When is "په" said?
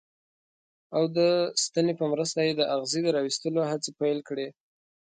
1.99-2.05